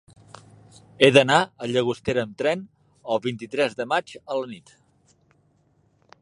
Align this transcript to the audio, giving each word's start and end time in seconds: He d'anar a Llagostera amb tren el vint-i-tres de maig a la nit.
He 1.01 1.09
d'anar 1.17 1.41
a 1.41 1.67
Llagostera 1.75 2.23
amb 2.29 2.33
tren 2.43 2.63
el 3.17 3.21
vint-i-tres 3.27 3.77
de 3.83 3.87
maig 3.93 4.15
a 4.25 4.41
la 4.41 4.51
nit. 4.57 4.75